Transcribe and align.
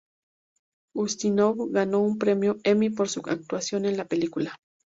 Ustinov 0.95 1.69
ganó 1.69 1.99
un 1.99 2.17
premio 2.17 2.57
Emmy 2.63 2.89
por 2.89 3.07
su 3.07 3.19
actuación 3.27 3.85
en 3.85 3.97
la 3.97 4.05
película. 4.07 4.55